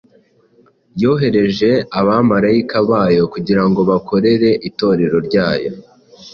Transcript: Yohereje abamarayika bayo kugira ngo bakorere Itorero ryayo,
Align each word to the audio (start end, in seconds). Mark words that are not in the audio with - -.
Yohereje 1.01 1.71
abamarayika 1.99 2.77
bayo 2.89 3.23
kugira 3.33 3.63
ngo 3.67 3.81
bakorere 3.89 4.49
Itorero 4.69 5.17
ryayo, 5.27 5.71